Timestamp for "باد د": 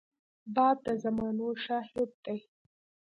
0.55-0.87